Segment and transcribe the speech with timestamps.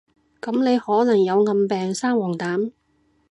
[0.41, 2.71] 噉你可能有暗病生黃疸？